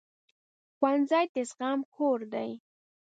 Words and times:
ښوونځی 0.77 1.25
د 1.33 1.35
زغم 1.49 1.79
کور 1.95 2.19
دی 2.33 2.51